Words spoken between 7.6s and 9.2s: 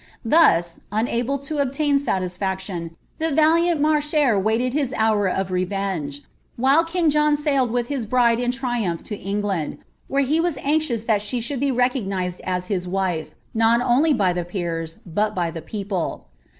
with his bride in Hiomph to